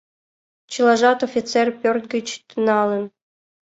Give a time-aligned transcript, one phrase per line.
[0.71, 3.03] Чылажат Офицер пӧрт гыч тӱҥалын.